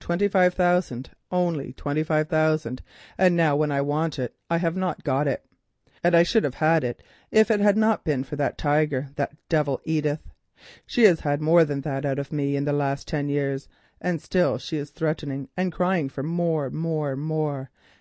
[0.00, 2.82] Twenty five thousand, only twenty five thousand,
[3.16, 5.46] and now when I want it I have not got it.
[6.02, 9.36] And I should have had it if it had not been for that tiger, that
[9.48, 10.28] devil Edith.
[10.86, 13.68] She has had more than that out of me in the last ten years,
[14.00, 17.70] and still she is threatening and crying for more, more, more.